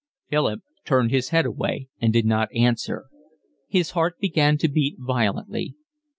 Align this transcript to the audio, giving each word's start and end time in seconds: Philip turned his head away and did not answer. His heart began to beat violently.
Philip 0.31 0.61
turned 0.83 1.11
his 1.11 1.29
head 1.29 1.45
away 1.45 1.89
and 2.01 2.11
did 2.11 2.25
not 2.25 2.51
answer. 2.55 3.05
His 3.67 3.91
heart 3.91 4.17
began 4.17 4.57
to 4.57 4.67
beat 4.67 4.97
violently. 4.97 5.75